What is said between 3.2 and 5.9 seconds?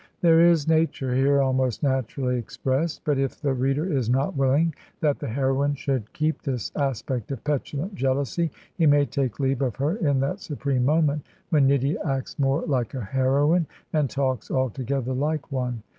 the reader is not willing that the heroine